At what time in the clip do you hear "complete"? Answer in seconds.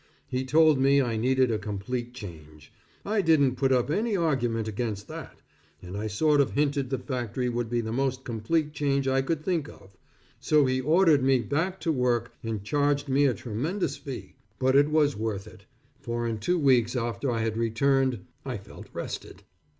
1.59-2.15, 8.23-8.73